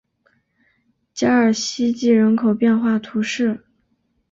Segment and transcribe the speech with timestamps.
[1.13, 3.63] 加尔希济人口变化图示